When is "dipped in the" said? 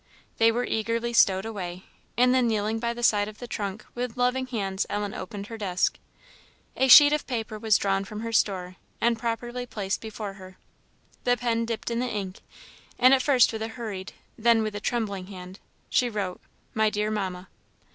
11.65-12.07